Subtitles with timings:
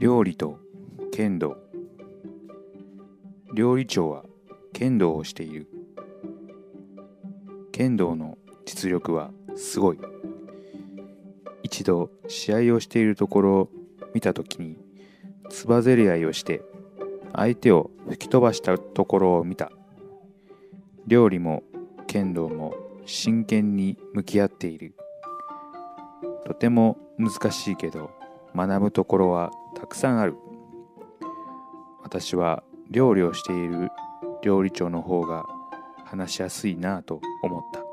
[0.00, 0.58] 料理と
[1.12, 1.58] 剣道。
[3.54, 4.24] 料理長は
[4.72, 5.68] 剣道をしている。
[7.70, 9.98] 剣道の実力はすごい。
[11.62, 13.70] 一度試合をしているところを
[14.14, 14.78] 見た時に
[15.50, 16.62] つばぜり合いをして
[17.34, 19.70] 相手を吹き飛ばしたところを見た。
[21.06, 21.62] 料理も
[22.06, 22.74] 剣道も
[23.04, 24.94] 真剣に向き合っている。
[26.46, 28.10] とても難しいけど
[28.56, 30.36] 学ぶところはたくさんある。
[32.02, 33.88] 私は料理をしている
[34.42, 35.46] 料理長の方が
[36.04, 37.89] 話しやすいなぁと思った。